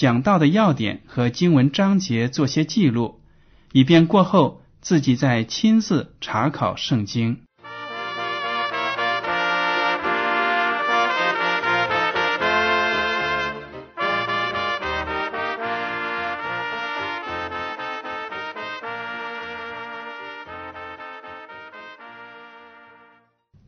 [0.00, 3.20] 讲到的要点和经文章节做些记录，
[3.70, 7.42] 以便过后自己再亲自查考圣经。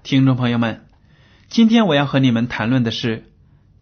[0.02, 0.86] 听众朋友们，
[1.50, 3.30] 今天我要和你们谈论的是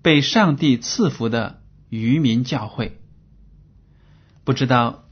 [0.02, 1.59] 被上帝赐福的
[1.90, 2.98] 渔民教会。
[4.44, 5.04] 不知道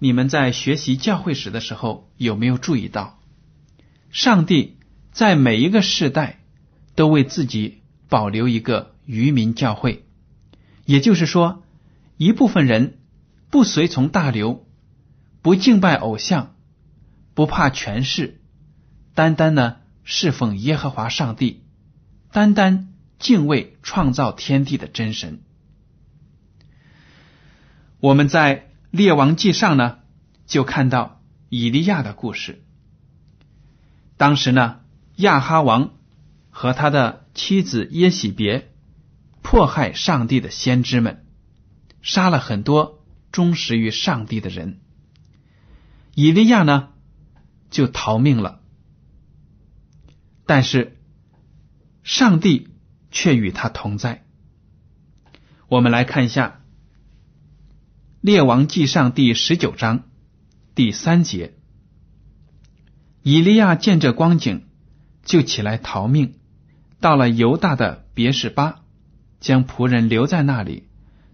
[0.00, 3.20] 你们在学习教会史的时候有没有注意到，
[4.10, 4.76] 上帝
[5.12, 6.40] 在每一个世代
[6.96, 10.04] 都为自己保留一个渔民教会，
[10.84, 11.62] 也就是说，
[12.16, 12.98] 一部分人
[13.50, 14.66] 不随从大流，
[15.40, 16.56] 不敬拜偶像，
[17.34, 18.40] 不怕权势，
[19.14, 19.76] 单单呢。
[20.08, 21.64] 侍奉耶和华上帝，
[22.30, 25.40] 单单敬畏创造天地的真神。
[28.06, 29.98] 我们在列王记上呢，
[30.46, 32.62] 就看到以利亚的故事。
[34.16, 34.82] 当时呢，
[35.16, 35.90] 亚哈王
[36.50, 38.72] 和他的妻子耶喜别
[39.42, 41.26] 迫害上帝的先知们，
[42.00, 44.78] 杀了很多忠实于上帝的人。
[46.14, 46.90] 以利亚呢，
[47.70, 48.60] 就逃命了。
[50.46, 50.96] 但是，
[52.04, 52.68] 上帝
[53.10, 54.24] 却与他同在。
[55.66, 56.60] 我们来看一下
[58.26, 60.02] 《列王记上》第十九章
[60.74, 61.54] 第三节：
[63.22, 64.64] 以利亚见这光景，
[65.24, 66.34] 就起来逃命，
[66.98, 68.80] 到了犹大的别是巴，
[69.38, 70.88] 将仆人留在那里，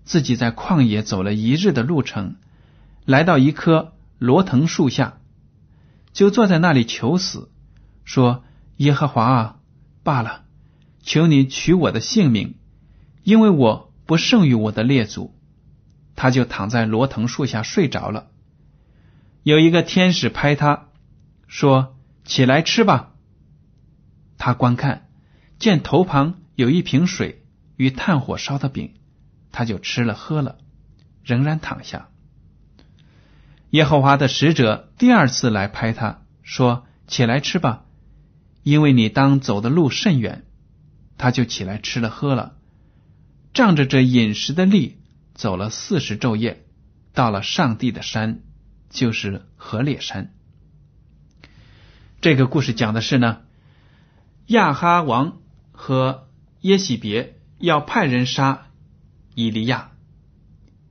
[0.05, 2.37] 自己在旷野走了一日的路程，
[3.07, 5.19] 来到一棵罗藤树下，
[6.13, 7.49] 就坐在那里求死，
[8.05, 8.45] 说。
[8.77, 9.57] 耶和华啊，
[10.03, 10.45] 罢了，
[11.03, 12.57] 求你取我的性命，
[13.23, 15.35] 因为我不胜于我的列祖。
[16.23, 18.29] 他就躺在罗藤树下睡着了。
[19.43, 20.87] 有一个天使拍他
[21.49, 23.15] 说：“起来吃吧。”
[24.39, 25.09] 他观看，
[25.59, 27.45] 见头旁有一瓶水
[27.75, 28.95] 与炭火烧的饼，
[29.51, 30.59] 他就吃了喝了，
[31.25, 32.09] 仍然躺下。
[33.71, 37.85] 耶和华的使者第二次来拍他说：“起来吃吧。”
[38.63, 40.45] 因为你当走的路甚远，
[41.19, 42.55] 他就起来吃了喝了，
[43.53, 45.02] 仗着这饮食的力，
[45.35, 46.65] 走了四十昼夜，
[47.13, 48.41] 到了上帝的山，
[48.91, 50.35] 就是河烈山。
[52.21, 53.43] 这个故事讲的是呢，
[54.47, 55.39] 亚哈王
[55.73, 56.29] 和
[56.61, 58.69] 耶喜别要派人杀
[59.35, 59.93] 以利亚，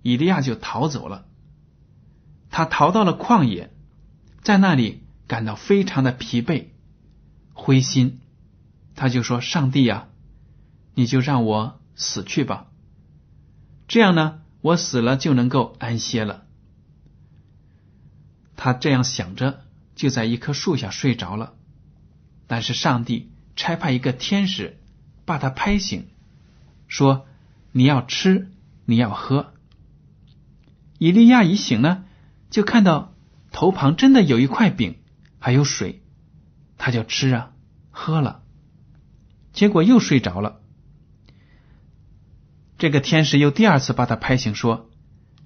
[0.01, 1.25] 以利亚就逃走了，
[2.49, 3.71] 他逃到了旷野，
[4.41, 6.67] 在那里感到非常的疲惫。
[7.53, 8.21] 灰心，
[8.95, 10.07] 他就说：“上帝呀，
[10.95, 12.70] 你就让我死去吧，
[13.91, 16.45] 这样呢，我死了就能够安歇了。”
[18.55, 19.65] 他这样想着，
[19.95, 21.55] 就在一棵树下睡着了。
[22.47, 24.79] 但是上帝差派一个天使
[25.25, 26.07] 把他拍醒，
[26.87, 27.27] 说
[27.73, 28.49] ：“你要吃，
[28.85, 29.53] 你要喝。”
[30.97, 32.05] 以利亚一醒呢，
[32.49, 33.13] 就看到
[33.51, 34.99] 头旁真的有一块饼，
[35.37, 36.01] 还有水，
[36.77, 37.51] 他就吃啊。
[37.89, 38.41] 喝了，
[39.51, 40.60] 结果又睡着了。
[42.81, 44.89] 这个天使又第二次把他拍醒，说：“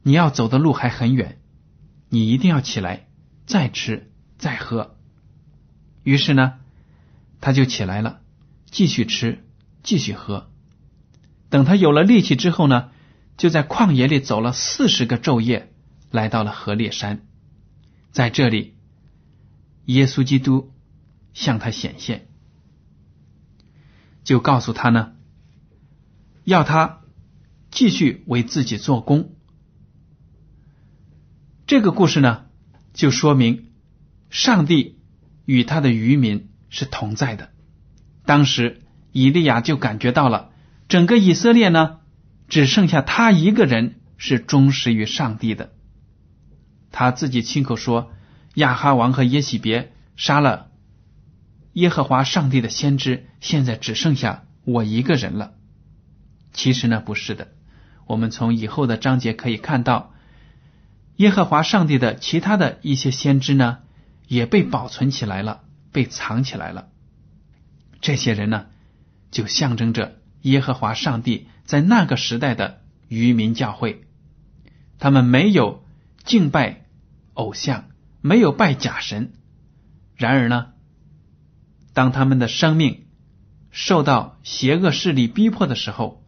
[0.03, 1.41] 你要走的路还很远，
[2.07, 3.09] 你一定要起来，
[3.45, 4.95] 再吃再喝。”
[6.03, 6.53] 于是呢，
[7.41, 8.21] 他就起来了，
[8.71, 9.43] 继续吃，
[9.83, 10.49] 继续喝。
[11.49, 12.91] 等他有了力气之后呢，
[13.35, 15.73] 就在旷野里走了四十个昼夜，
[16.11, 17.27] 来到了河烈山。
[18.13, 18.75] 在这里，
[19.83, 20.71] 耶稣基督
[21.33, 22.29] 向他显现。
[24.23, 25.15] 就告诉他呢，
[26.45, 27.01] 要他
[27.75, 29.35] 继续为自己做工，
[31.67, 32.45] 这个故事呢，
[32.93, 33.65] 就说明
[34.29, 34.97] 上帝
[35.43, 37.49] 与他的渔民是同在的。
[38.23, 38.81] 当时
[39.11, 40.51] 以利亚就感觉到了，
[40.87, 41.99] 整个以色列呢，
[42.47, 45.73] 只剩下他一个人是忠实于上帝的。
[46.91, 48.13] 他自己亲口说
[48.55, 50.71] ：“亚哈王和耶喜别杀了
[51.73, 55.55] 耶和华上帝的先知，现在只剩下我一个人了。”
[56.55, 57.49] 其实呢，不是的。
[58.05, 60.13] 我们从以后的章节可以看到。
[61.17, 63.77] 耶和华上帝的其他的一些先知呢，
[64.27, 65.63] 也被保存起来了，
[65.93, 66.89] 被藏起来了。
[68.01, 68.65] 这些人呢，
[69.31, 74.03] 就象征着耶和华上帝在那个时代的渔民教会。
[74.99, 75.85] 他们没有
[76.25, 76.85] 敬拜
[77.33, 77.85] 偶像，
[78.19, 79.31] 没有拜假神。
[80.17, 80.73] 然而呢，
[81.93, 83.05] 当他们的生命
[83.71, 86.24] 受到邪恶势力逼迫的时候，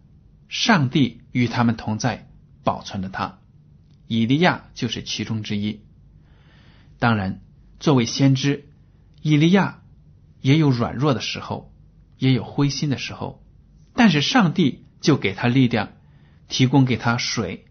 [0.50, 2.30] 上帝与他们同在，
[2.64, 3.40] 保存了他。
[4.08, 5.82] 以利亚就是其中之一。
[7.00, 7.42] 当然，
[7.80, 8.70] 作为先知，
[9.22, 9.84] 以利亚
[10.42, 11.74] 也有软弱的时候，
[12.18, 13.44] 也有灰心的时候。
[13.94, 15.94] 但是上帝就给他力量，
[16.48, 17.66] 提供给他水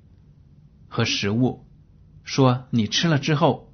[0.88, 1.66] 和食物，
[2.24, 3.72] 说：“你吃了之后，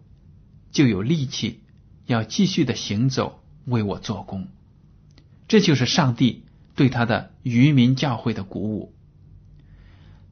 [0.71, 1.65] 就有力气，
[2.07, 4.49] 要继续的行走，为我做工。”
[5.49, 8.95] 这就是上帝对他的渔民教会的鼓舞。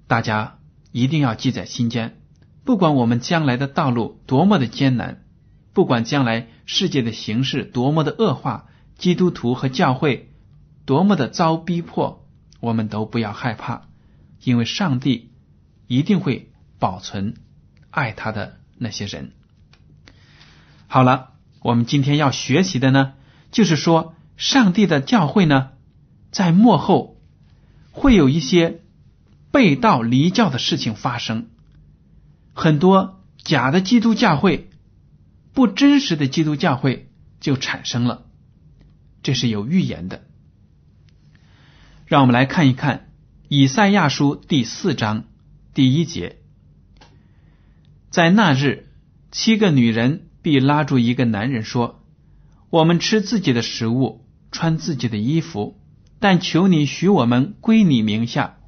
[0.06, 0.58] 大家
[0.92, 2.16] 一定要记在心间。
[2.64, 5.25] 不管我们将来的道路多么的艰难，
[5.72, 10.31] 不管将来世界的形势多么的恶化，基督徒和教会
[10.84, 12.26] 多么的遭逼迫，
[12.60, 13.88] 我们都不要害怕，
[14.42, 15.31] 因为上帝
[15.87, 17.34] 一定会保存
[17.90, 19.32] 爱他的那些人。
[20.87, 23.14] 好了，我们今天要学习的呢，
[23.50, 25.70] 就是说，上帝的教会呢，
[26.30, 27.20] 在幕后
[27.90, 28.82] 会有一些
[29.50, 31.48] 背道离教的事情发生。
[32.52, 34.70] 很多假的基督教会、
[35.52, 37.10] 不真实的基督教会
[37.40, 38.26] 就产生了，
[39.22, 40.24] 这是有预言的。
[42.06, 42.98] 让我们来看一看
[43.48, 45.24] 《以赛亚书》第四章
[45.74, 46.38] 第一节：
[48.10, 48.88] 在那日，
[49.30, 52.04] 七个女人必拉住一个男人说
[52.68, 55.79] ：“我们吃自己的食物，穿自己的衣服，
[56.20, 58.58] 但求你许我们归你名下，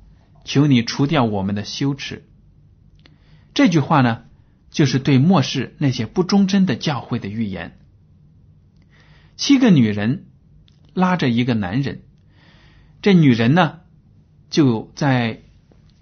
[0.44, 2.28] 求你除掉我们的羞耻。”
[3.54, 4.24] 这句话呢，
[4.70, 7.78] 就是对末世那些不忠贞的教会的预言。
[9.36, 10.26] 七个女人
[10.94, 12.02] 拉着一个男人，
[13.02, 13.80] 这女人呢，
[14.50, 15.42] 就在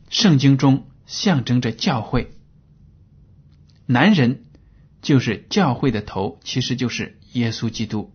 [0.08, 2.32] 圣经中象征着教会。
[3.86, 4.44] 男人
[5.02, 8.12] 就是教会的头，其实就是耶稣基督。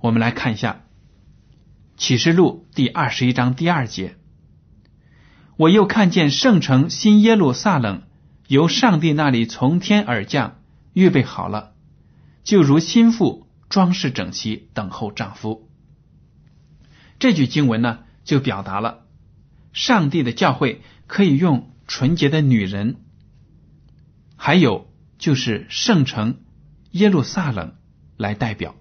[0.00, 0.85] 我们来看一下
[1.96, 4.16] 启示录第二十一章第二节。
[5.56, 8.02] 我又看见圣城新耶路撒冷
[8.48, 10.58] 由上帝那里从天而降，
[10.92, 11.72] 预备好了，
[12.44, 15.70] 就如心腹装饰整齐，等候丈夫。
[17.18, 19.06] 这句经文呢，就表达了
[19.72, 22.96] 上帝的教会可以用纯洁的女人，
[24.36, 26.40] 还有就是圣城
[26.90, 27.74] 耶路撒冷
[28.18, 28.74] 来代表，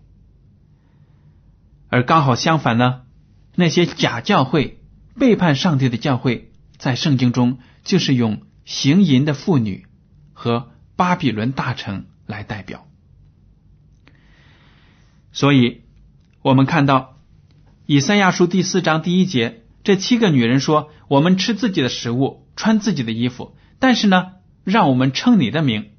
[1.88, 3.04] 而刚好相反呢，
[3.56, 4.80] 那些假教会
[5.18, 6.52] 背叛上帝的教会。
[6.78, 9.88] 在圣经中，就是用行淫的妇女
[10.34, 12.86] 和巴比伦大臣来代表。
[15.32, 15.84] 所以，
[16.41, 17.18] 我们看到
[17.86, 24.34] 以赛亚书第四章第一节，这七个女人说：“我们吃自己的食物，穿自己的衣服，但是呢，
[24.65, 25.91] 让我们称你的名，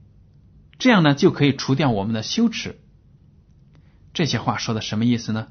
[0.78, 2.78] 这样呢，就可以除掉我们的羞耻。”
[4.12, 5.48] 这些话说的什么意思呢？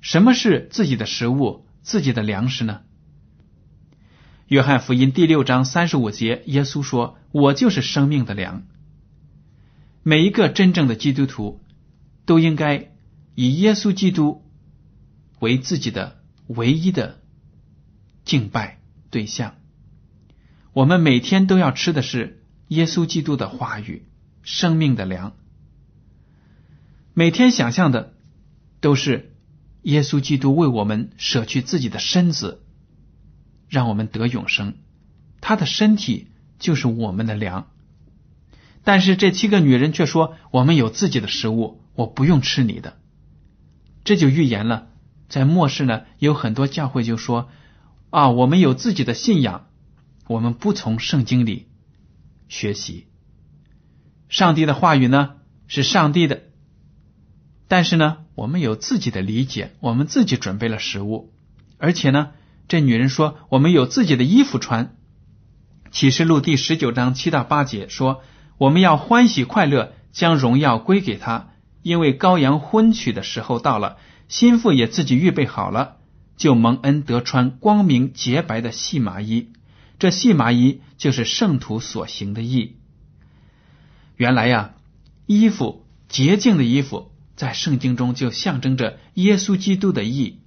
[0.00, 2.82] 什么是自己的食物、自己的粮食呢？
[4.46, 8.66] 约翰福音第六章三十五节，耶稣说：“我就是生命的粮。”
[10.02, 11.60] 每一个真正的基督徒
[12.24, 12.92] 都应该
[13.34, 14.42] 以耶稣基督
[15.38, 17.20] 为自己的唯一的
[18.24, 19.56] 敬拜对象。
[20.72, 24.06] 我们每天都要吃的是耶稣基督的话语，
[24.42, 25.36] 生命的粮。
[27.12, 28.14] 每天想象的
[28.80, 29.36] 都是
[29.82, 32.62] 耶稣基督为我们舍去自己的身子。
[33.68, 34.76] 让我们得永生，
[35.42, 37.68] 他的身体就是我们的粮。
[38.82, 42.96] 但是这七个女人却说：“我们有自己的食物，我不用吃你的。”
[44.04, 44.88] 这就预言了，
[45.28, 47.50] 在末世呢，有很多教会就说
[48.08, 49.66] ：“啊，我们有自己的信仰，
[50.26, 51.66] 我们不从圣经里
[52.48, 53.06] 学习。
[54.30, 55.34] 上帝的话语呢
[55.66, 56.44] 是上帝的，
[57.66, 61.32] 但是呢，我们有自己的理解，我们自己准备了食物，
[61.76, 62.30] 而且呢。”
[62.68, 64.94] 这女人说：“我们有自己的衣服穿。”
[65.90, 68.22] 启示录第十九章七到八节说
[68.56, 71.48] ：“我们要欢喜快乐，将荣耀归给他，
[71.82, 73.96] 因为羔羊婚娶的时候到了，
[74.28, 75.96] 心腹也自己预备好了，
[76.36, 79.48] 就蒙恩得穿光明洁白的细麻衣。
[79.98, 82.76] 这细麻衣就是圣徒所行的义。
[84.16, 84.74] 原来呀，
[85.26, 87.07] 衣服洁净的衣服，
[87.38, 90.40] 在圣经中就象征着耶稣基督的义，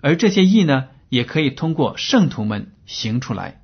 [0.00, 3.60] 而这些义呢，也可以通过圣徒们行出来。”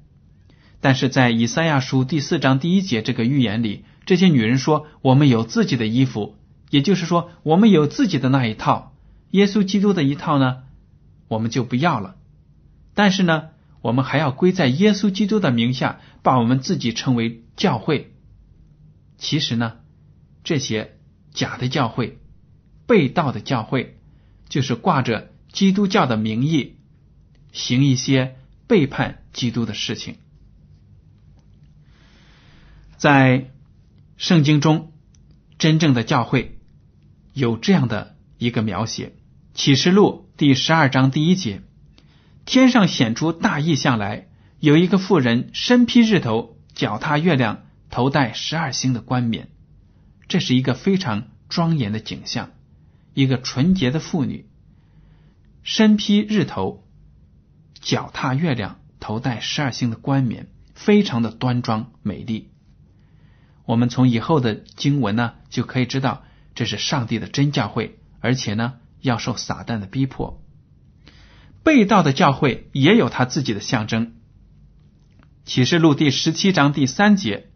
[0.83, 6.37] 但是在以赛亚书第四章第一节这个预言里，这些女人说：“我们有自己的衣服，
[6.71, 8.97] 也就是说，我们有自己的那一套。
[9.31, 10.65] 耶稣基督的一套呢，
[11.29, 12.17] 我们就不要了。
[12.95, 18.13] 但是呢，我们还要归在耶稣基督的名下，把我们自己称为教会。
[19.19, 19.75] 其实呢，
[20.43, 20.97] 这些
[21.33, 22.19] 假的教会、
[22.87, 23.99] 被盗的教会，
[24.49, 26.77] 就是挂着基督教的名义，
[27.53, 30.17] 行一些背叛基督的事情。”
[32.97, 33.51] 在
[34.17, 34.91] 圣经中，
[35.59, 36.59] 真正的教会
[37.35, 39.09] 有这样的一个描写：
[39.53, 41.61] 《启示录》第十二章第一节，
[42.47, 44.29] 天上显出大异象来，
[44.61, 49.51] 有一个妇人身披日头，脚踏月亮，头戴十二星的冠冕。
[50.29, 52.53] 这是一个非常庄严的景象，
[53.17, 54.45] 一个纯洁的妇女，
[55.63, 56.85] 身披日头，
[57.81, 62.51] 脚踏月亮，头戴十二星的冠冕，非常的端庄美丽。
[63.65, 70.43] 我们从以后的经文呢，就可以知道这是上帝的真教会，而且呢要受撒旦的逼迫。
[71.63, 74.13] 被盗的教会也有他自己的象征。
[75.47, 77.49] 启示录第十七章第三节，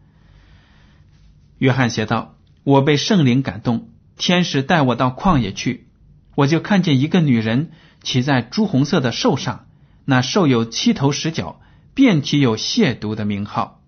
[1.59, 3.90] 约翰写道：“我被圣灵感动，
[4.21, 5.89] 天使带我到旷野去，
[6.35, 7.71] 我就看见一个女人
[8.03, 9.65] 骑在朱红色的兽上，
[10.05, 11.59] 那兽有七头十角，
[11.95, 13.81] 遍体有亵渎的名号。”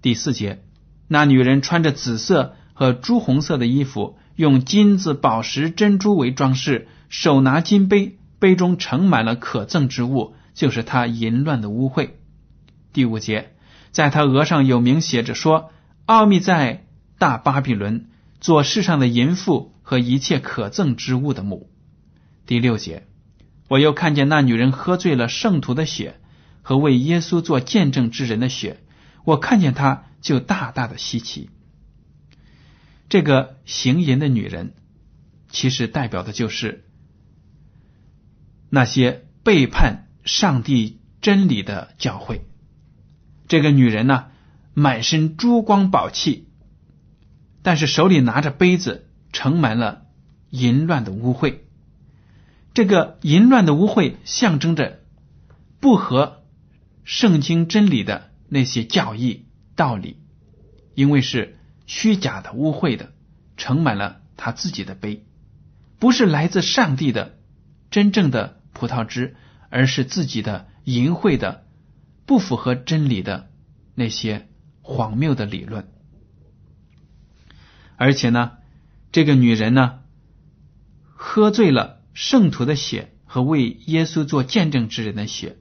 [0.00, 0.62] 第四节。
[1.08, 12.10] 那女人穿着紫色和朱红色的衣服，用金子、宝石、珍珠为装饰，手拿金杯，杯中盛满了可憎之物，就是她淫乱的污秽。
[12.92, 13.52] 第五节，
[13.90, 15.72] 在她额上有名写着说
[16.06, 16.84] ：“奥秘在
[17.18, 18.06] 大巴比伦，
[18.44, 21.70] 做世上的淫妇和一切可憎之物的母。”
[22.44, 23.06] 第六节，
[23.70, 26.20] 我又看见那女人喝醉了圣徒的血
[26.60, 28.82] 和为耶稣做见证之人的血，
[29.24, 30.04] 我看见她。
[30.24, 31.50] 就大大的稀奇。
[33.10, 34.72] 这个行淫的女人，
[35.50, 36.86] 其实代表的就是
[38.70, 42.46] 那些背叛上帝真理的教会。
[43.48, 44.28] 这个女人呢，
[44.72, 46.43] 满身珠光宝气，
[47.64, 50.02] 但是手里拿着杯子，盛满了
[50.50, 51.60] 淫乱的污秽。
[52.74, 55.00] 这个淫乱的污秽象征着
[55.80, 56.42] 不合
[57.04, 59.46] 圣经真理的那些教义。
[59.74, 60.18] 道理，
[60.94, 61.56] 因为是
[61.86, 63.12] 虚假的、污秽的，
[63.56, 65.24] 盛满了他自己的杯，
[65.98, 67.38] 不是来自上帝的
[67.90, 69.36] 真正的葡萄汁，
[69.70, 71.64] 而是自己的淫秽的、
[72.26, 73.48] 不符合真理的
[73.94, 74.48] 那些
[74.82, 75.88] 荒谬的理论。
[77.96, 78.52] 而且呢，
[79.12, 80.00] 这个女人呢，
[81.04, 85.56] 喝醉了圣徒的血和为耶稣做见证之人的血，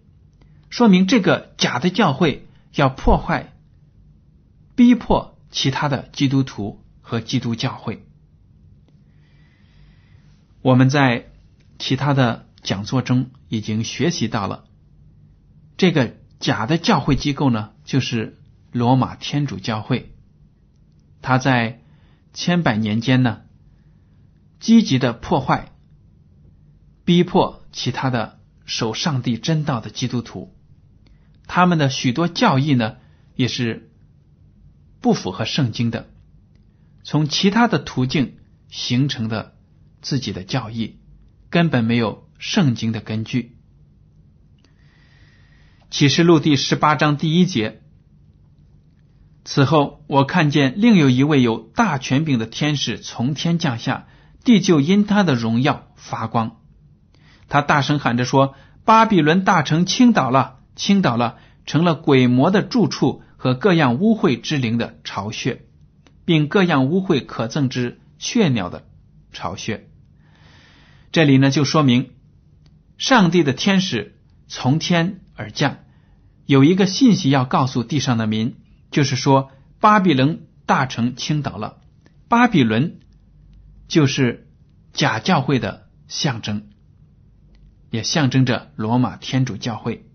[0.69, 3.53] 说明这个假的教会要破坏。
[4.75, 8.07] 逼迫其他的基督徒和基督教会。
[10.63, 11.31] 我们在
[11.77, 14.65] 其他的讲座中已经学习到了，
[15.77, 18.39] 这个假的教会机构呢，就是
[18.71, 20.15] 罗马天主教会。
[21.21, 21.82] 他在
[22.33, 23.43] 千百年间呢，
[24.59, 25.71] 积极的破坏、
[27.05, 30.53] 逼迫其他的守上帝真道的基督徒，
[31.47, 32.97] 他们的许多教义呢，
[33.35, 33.89] 也是。
[35.03, 36.09] 不符合圣经的，
[37.03, 38.37] 从其他的途径
[38.69, 39.53] 形成的
[40.01, 40.97] 自己的教义，
[41.49, 43.57] 根本没有圣经的根据。
[45.91, 47.82] 启示录第十八章第一节，
[49.53, 54.07] 此后我看见另有一位有大权柄的天使从天降下，
[54.43, 56.55] 地就因他的荣耀发光。
[57.49, 65.65] 他大声喊着说：“巴比伦大城倾倒了，倾倒了，成了鬼魔的住处。”和各样污秽之灵的巢穴，
[66.25, 68.85] 并各样污秽可憎之雀鸟的
[69.33, 69.87] 巢穴。
[71.11, 72.09] 这里呢，就说明
[72.97, 74.17] 上帝的天使
[74.47, 75.79] 从天而降，
[76.47, 78.55] 有一个信息要告诉地上的民，
[78.93, 81.81] 就是说巴比伦大城倾倒了。
[82.29, 83.01] 巴比伦
[83.89, 84.47] 就是
[84.93, 86.69] 假教会的象征，
[87.89, 90.05] 也象征着罗马天主教会。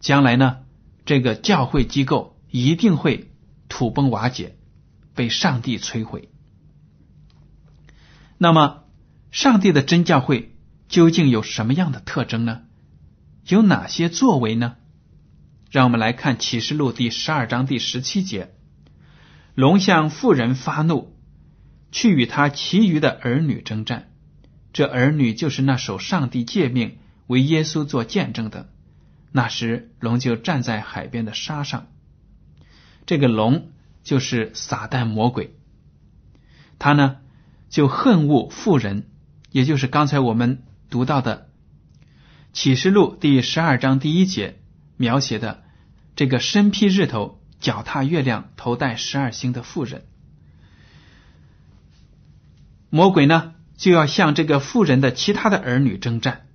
[0.00, 0.64] 将来呢？
[1.04, 3.32] 这个教会机构一定会
[3.68, 4.56] 土崩瓦解，
[5.14, 6.30] 被上帝摧毁。
[8.38, 8.84] 那么，
[9.30, 10.56] 上帝的真教会
[10.88, 12.62] 究竟有什么样的特征呢？
[13.46, 14.76] 有哪些作为呢？
[15.72, 18.52] 让我们来看启示录第十二章第十七节：
[19.54, 21.16] 龙向妇人发怒，
[21.90, 24.10] 去与他其余的儿女征战。
[24.74, 28.68] 这儿女就是那守上帝诫命、为耶稣做见证的。
[29.30, 31.86] 那时，龙就站在海边的沙上。
[33.06, 33.70] 这个龙
[34.04, 35.56] 就是撒旦魔鬼，
[36.78, 37.16] 他呢
[37.70, 39.06] 就恨恶妇人，
[39.50, 41.48] 也就是刚才我们读到的。
[42.52, 44.60] 启示录第十二章第一节
[44.98, 45.61] 描写的
[46.14, 50.04] 这个身披日头、脚踏月亮、头戴十二星的妇人，
[52.90, 56.46] 魔鬼呢就要向这个妇人的其他的儿女征战。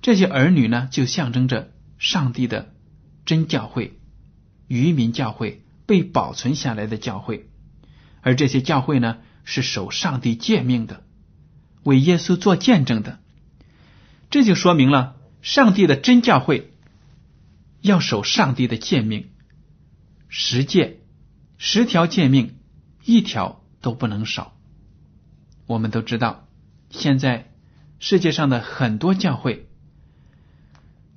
[0.00, 2.74] 这些儿女呢，就象征着上帝的
[3.24, 4.00] 真教会、
[4.66, 7.48] 渔民教会被保存下来的教会，
[8.20, 11.04] 而这些教会呢，是守上帝诫命的，
[11.84, 13.20] 为耶稣做见证的。
[14.30, 16.71] 这就说明了，上帝的真教会
[17.82, 19.30] 要守上帝的诫命，
[20.28, 21.00] 十诫、
[21.58, 22.56] 十条诫命，
[23.04, 24.56] 一条都不能少。
[25.66, 26.48] 我们都知道，
[26.90, 27.52] 现在
[27.98, 29.68] 世界上的很多教会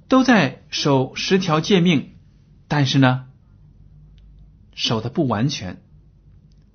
[0.07, 2.15] 都在守十条诫命，
[2.67, 3.27] 但是呢，
[4.73, 5.81] 守的不完全。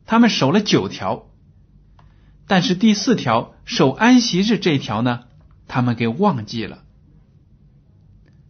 [0.07, 1.29] 他们守了九条，
[2.47, 5.25] 但是第四条守安息日这条呢？
[5.67, 6.85] 他们给忘记了，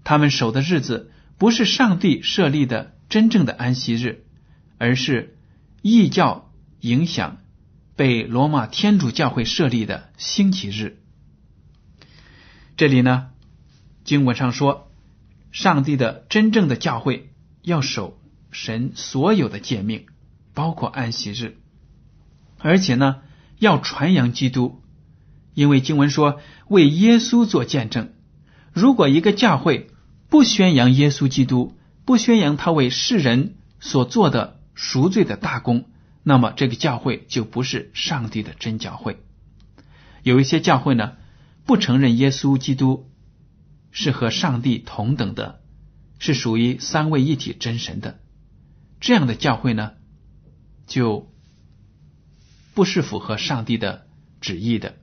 [0.05, 1.10] 他们守的日子
[1.41, 4.27] 不是上帝设立的真正的安息日，
[4.77, 5.39] 而是
[5.81, 7.39] 异教影响
[7.97, 10.99] 被罗马天主教会设立的星期日。
[12.77, 13.31] 这里呢，
[14.05, 14.93] 经文上说，
[15.51, 17.33] 上帝的真正的教会
[17.63, 18.21] 要守
[18.51, 20.05] 神所有的诫命，
[20.53, 21.57] 包括安息日，
[22.59, 23.23] 而且呢，
[23.59, 24.83] 要传扬基督。
[25.55, 28.13] 因为经文说为耶稣做见证，
[28.75, 29.90] 如果一个教会
[30.31, 35.91] 不宣扬耶稣基督，不宣扬他为世人所做的赎罪的大功，
[36.23, 39.23] 那么这个教会就不是上帝的真教会。
[40.23, 41.17] 有一些教会呢，
[41.67, 43.11] 不承认耶稣基督
[43.91, 45.61] 是和上帝同等的，
[46.19, 48.21] 是属于三位一体真神的，
[49.01, 49.93] 这样的教会呢，
[50.87, 51.31] 就
[52.73, 54.07] 不是符合上帝的
[54.41, 54.95] 旨意的。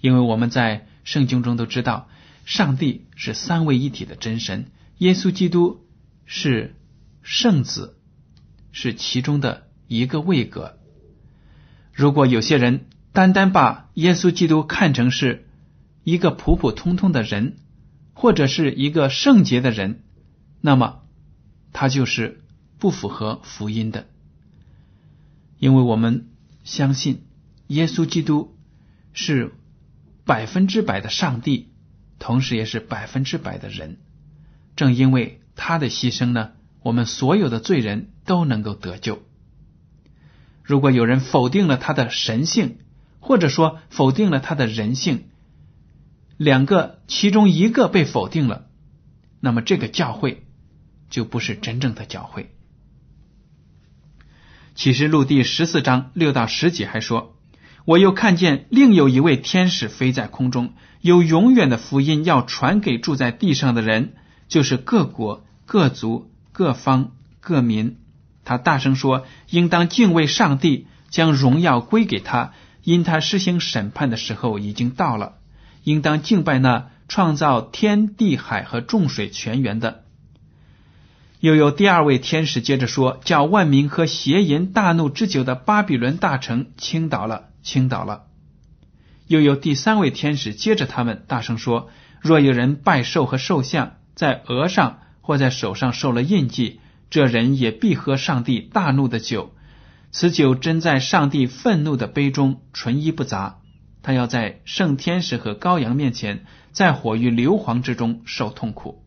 [0.00, 2.08] 因为我们在圣经中都知道，
[2.44, 4.66] 上帝是三位一体的真神，
[4.98, 5.86] 耶稣基督
[6.24, 6.74] 是
[7.22, 7.96] 圣子，
[8.72, 10.78] 是其中的一个位格。
[11.92, 15.46] 如果有些人单单把耶稣基督看成是
[16.04, 17.56] 一个普普通通的人，
[18.14, 20.02] 或者是一个圣洁的人，
[20.60, 21.02] 那么
[21.72, 22.42] 他就是
[22.78, 24.06] 不符合福音的。
[25.58, 26.28] 因为我们
[26.64, 27.24] 相信
[27.68, 28.56] 耶稣基督
[29.12, 29.54] 是。
[30.26, 31.69] 百分之百的上帝，
[32.20, 33.98] 同时也是百分之百的人。
[34.76, 36.52] 正因为他的牺牲呢，
[36.82, 39.20] 我们所有的罪人都能够得救。
[40.62, 42.78] 如果有人否定了他的神性，
[43.18, 45.24] 或者说否定了他的人性，
[46.36, 48.68] 两个其中一个被否定了，
[49.40, 50.46] 那么这个教会
[51.08, 52.54] 就不是真正的教会。
[54.74, 57.34] 启示录第十四章六到十节还说。
[57.84, 64.14] 我又看见另有一位天使飞在空中，有永远的福音要传给住在地上的人，
[64.48, 67.96] 就是各国、各族、各方、各民。
[68.44, 75.34] 他大声说：“应当敬畏上帝，将荣耀归给他，因他施行审判的时候已经到了。
[75.84, 80.04] 应当敬拜那创造天地海和众水泉源的。”
[81.40, 88.26] 又有第二位天使接着说：“叫万民喝邪淫大怒之久的巴比伦大城倾倒了。”倾倒了。
[89.26, 99.54] 又有第三位天使接着他们大声说：“若有人拜兽和兽像，在额上或在手上受了印记，这人也必喝上帝大怒的酒。
[100.10, 103.60] 此酒真在上帝愤怒的杯中，纯一不杂。
[104.02, 109.04] 他要在圣天使和羔羊面前，在火与硫磺之中受痛苦。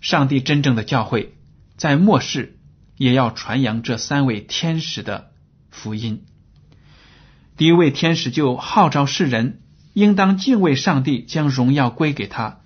[0.00, 1.34] 上帝真正的教会，
[1.76, 2.60] 在末世
[2.96, 5.32] 也要传扬这三位天使的
[5.70, 6.24] 福音。”
[7.64, 9.60] 一位天使就号召世人，
[9.92, 12.60] 应当敬畏上帝，将荣耀归给他，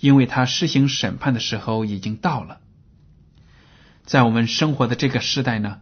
[0.00, 2.58] 因为他施行审判的时候已经到了。
[4.04, 5.80] 在我们生活的这个时代呢，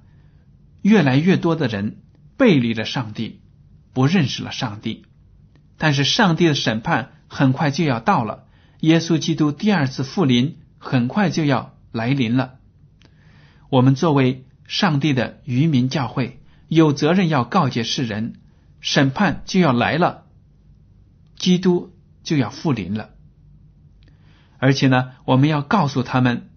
[0.83, 2.03] 越来越多的人
[2.37, 3.41] 背离了上帝，
[3.95, 5.07] 不认识了上帝。
[5.79, 8.45] 但是上帝的审判很快就要到了，
[8.81, 12.57] 耶稣基督第二次复临很快就要来临了。
[13.71, 18.35] 我们作为上帝的渔民教会，有责任要告诫世人，
[18.83, 20.27] 审判就要来了，
[21.37, 23.11] 基督就要复临了。
[24.59, 26.51] 而且呢，我们要告诉他们，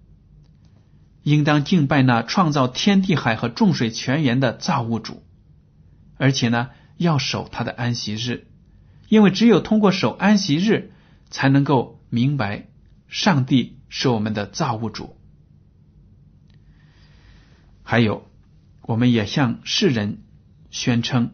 [1.24, 5.24] 应当敬拜那创造天地海和众水泉源的造物主，
[6.18, 8.48] 而且呢，要守他的安息日，
[9.08, 10.92] 因为只有通过守安息日，
[11.30, 12.68] 才能够明白
[13.08, 15.16] 上帝是我们的造物主。
[17.84, 18.28] 还有，
[18.82, 20.24] 我们也向世人
[20.72, 21.32] 宣称，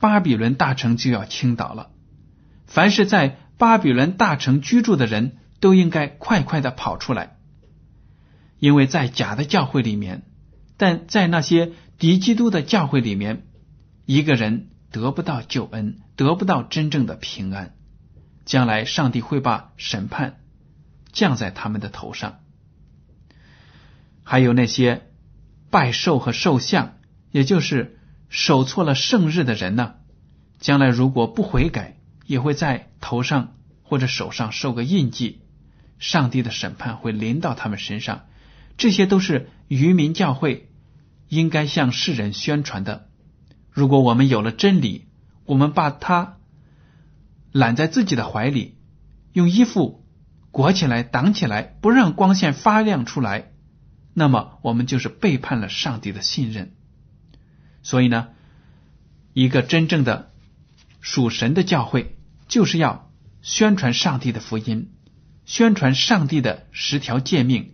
[0.00, 1.90] 巴比伦大城就要倾倒了。
[2.66, 7.36] 凡是在巴比伦大城居住的人都应该快快的跑出来，
[8.58, 10.22] 因为在假的教会里面，
[10.76, 13.46] 但在那些敌基督的教会里面，
[14.06, 17.76] 一个人得不到救恩，得不到真正的平安，
[18.44, 20.40] 将来上帝会把审判
[21.12, 22.40] 降在他们的头上。
[24.24, 25.06] 还有那些。
[25.72, 26.94] 拜寿和寿像，
[27.30, 27.99] 也就是
[28.30, 29.96] 守错了圣日的人呢，
[30.60, 35.42] 将来如果不悔改，也会在头上或者手上受个印记，
[35.98, 38.26] 上帝的审判会临到他们身上。
[38.78, 40.70] 这些都是渔民教会
[41.28, 43.08] 应该向世人宣传的。
[43.70, 45.08] 如果我们有了真理，
[45.44, 46.38] 我们把它
[47.52, 48.78] 揽在自己的怀里，
[49.32, 50.06] 用衣服
[50.52, 53.50] 裹起来、挡起来，不让光线发亮出来。
[54.14, 56.74] 那么我们就是背叛了上帝的信任，
[57.82, 58.28] 所以呢，
[59.32, 60.30] 一个真正的
[61.00, 62.16] 属神的教会，
[62.48, 63.10] 就是要
[63.42, 64.90] 宣传上帝的福音，
[65.44, 67.72] 宣传上帝的十条诫命、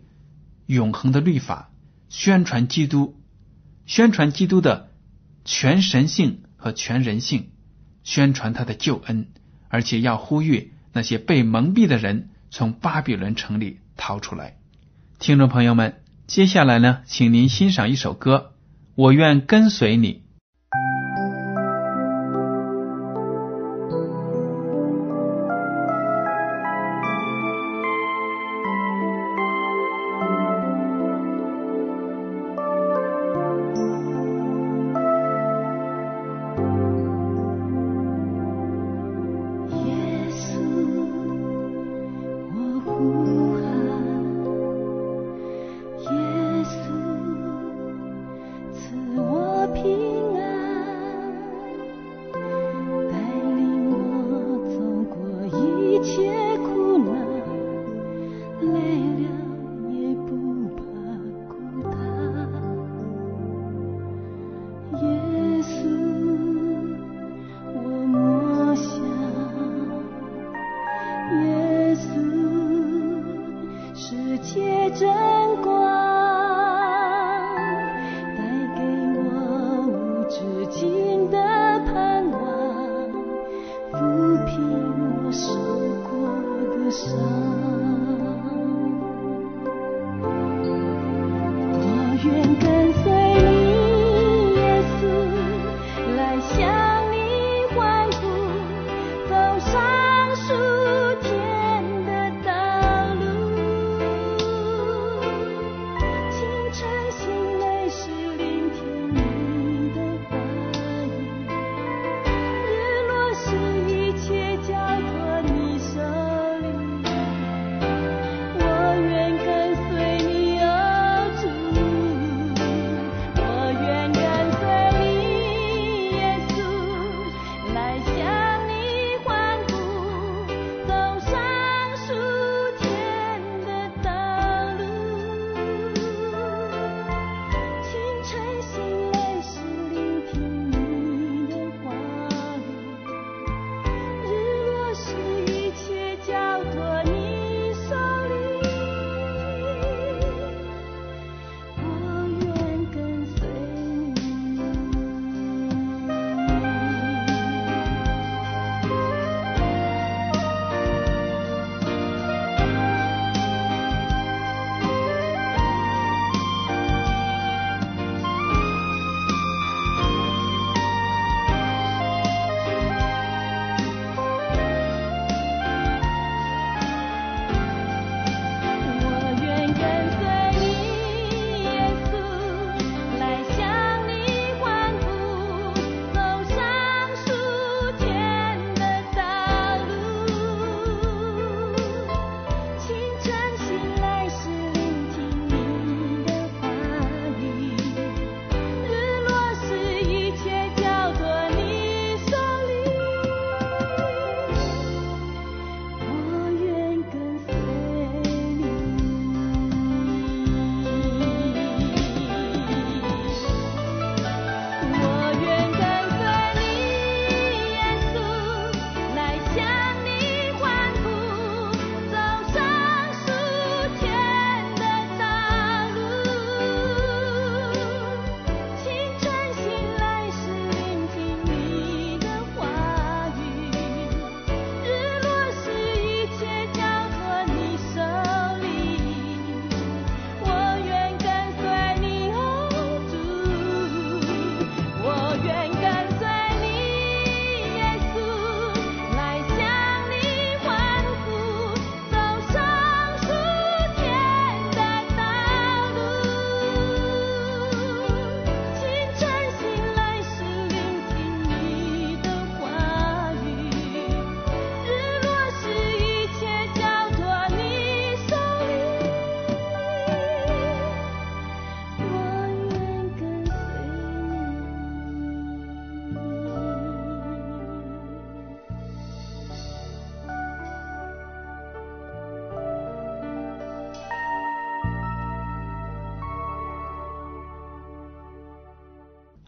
[0.66, 1.70] 永恒的律法，
[2.08, 3.20] 宣传基督，
[3.86, 4.90] 宣传基督的
[5.44, 7.50] 全神性和全人性，
[8.04, 9.28] 宣传他的救恩，
[9.68, 14.56] 而且要呼吁那些被蒙蔽的人从巴比伦城里逃出来。
[15.18, 16.02] 听众朋友们。
[16.26, 18.50] 接下来呢，请您欣赏一首歌，
[18.96, 20.14] 《我愿跟随你》。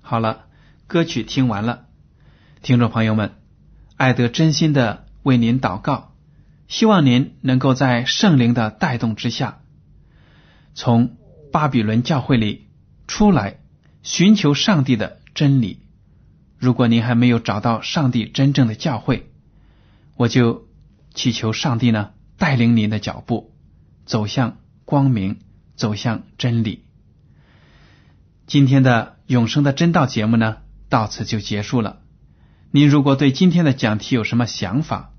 [0.09, 0.47] 好了，
[0.87, 1.85] 歌曲听完了，
[2.63, 3.33] 听众朋友们，
[3.99, 6.15] 艾德真心的为您祷告，
[6.67, 9.61] 希望您能够在圣灵的带动之下，
[10.75, 11.19] 从
[11.53, 12.69] 巴比伦教会里
[13.07, 13.59] 出来，
[14.03, 15.81] 寻求上帝的真理。
[16.57, 19.31] 如果您还没有找到上帝真正的教会，
[20.17, 20.69] 我就
[21.13, 23.53] 祈求上帝呢带领您的脚步
[24.07, 25.41] 走向光明，
[25.77, 26.87] 走向真理。
[28.47, 30.57] 今天的永生的真道节目呢
[30.89, 32.01] 到此就结束了。
[32.71, 35.13] 您如果对今天的讲题有什么想法，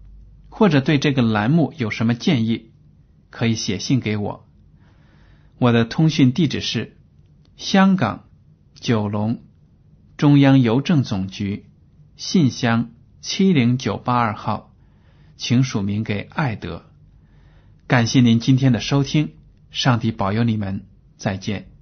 [0.49, 2.71] 或者对这个栏目有什么建议，
[3.29, 4.49] 可以写信给我。
[5.59, 6.97] 我的通讯地址是
[7.55, 8.25] 香港
[8.73, 9.43] 九龙。
[10.17, 11.67] 中央邮政总局
[12.17, 12.91] 信箱
[13.21, 14.75] 七零九八二号，
[15.37, 16.83] 请署名给艾德。
[17.87, 19.35] 感谢您今天的收听，
[19.71, 21.78] 上帝保佑你们，再见。